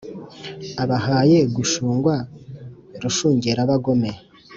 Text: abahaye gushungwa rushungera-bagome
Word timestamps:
abahaye 0.83 1.39
gushungwa 1.55 2.15
rushungera-bagome 3.01 4.11